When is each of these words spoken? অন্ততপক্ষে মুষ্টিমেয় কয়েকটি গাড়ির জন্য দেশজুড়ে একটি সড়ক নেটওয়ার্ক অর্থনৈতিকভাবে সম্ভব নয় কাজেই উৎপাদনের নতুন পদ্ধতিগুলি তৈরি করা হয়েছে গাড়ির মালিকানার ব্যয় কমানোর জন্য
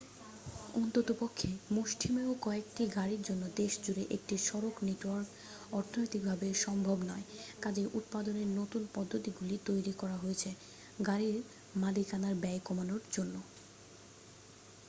অন্ততপক্ষে 0.75 1.49
মুষ্টিমেয় 1.71 2.33
কয়েকটি 2.41 2.83
গাড়ির 2.95 3.21
জন্য 3.27 3.43
দেশজুড়ে 3.55 4.03
একটি 4.15 4.35
সড়ক 4.47 4.75
নেটওয়ার্ক 4.87 5.27
অর্থনৈতিকভাবে 5.71 6.47
সম্ভব 6.63 6.97
নয় 7.09 7.25
কাজেই 7.61 7.87
উৎপাদনের 7.93 8.47
নতুন 8.59 8.81
পদ্ধতিগুলি 8.95 9.55
তৈরি 9.65 9.93
করা 10.01 10.17
হয়েছে 10.17 10.49
গাড়ির 11.07 11.37
মালিকানার 11.75 12.35
ব্যয় 12.43 12.61
কমানোর 12.67 13.01
জন্য 13.13 13.35